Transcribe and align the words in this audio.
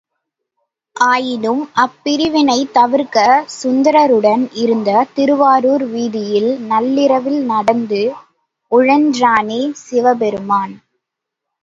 ஆயினும் 0.95 1.61
அப்பிரிவினைத் 1.81 2.71
தவிர்க்க 2.71 3.25
சுந்தரருடன் 3.57 4.49
இருந்த 4.53 4.89
திருவாரூர் 5.13 5.85
வீதியில் 5.87 6.51
நள்ளிரவில் 6.67 7.41
நடந்து 7.45 8.01
உழன்றானே 8.71 9.61
சிவபெருமான்! 9.83 10.75